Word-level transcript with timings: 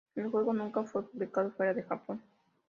El 0.15 0.29
juego 0.29 0.51
nunca 0.51 0.81
fue 0.83 1.07
publicado 1.07 1.51
fuera 1.51 1.75
de 1.75 1.83
Japón. 1.83 2.23